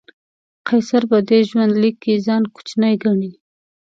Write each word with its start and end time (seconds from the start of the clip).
قیصر 0.67 1.01
په 1.11 1.17
دې 1.27 1.39
ژوندلیک 1.49 1.95
کې 2.03 2.23
ځان 2.25 2.43
کوچنی 2.53 2.93
ګڼي. 3.03 3.31